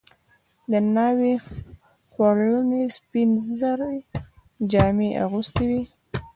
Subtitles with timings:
[0.71, 1.33] د ناوې
[2.09, 3.97] خورلڼې سپین زري
[4.71, 5.81] جامې اغوستې وې.